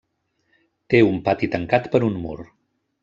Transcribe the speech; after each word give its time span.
Té 0.93 1.01
un 1.09 1.21
pati 1.27 1.51
tancat 1.57 1.91
per 1.97 2.03
un 2.09 2.19
mur. 2.25 2.39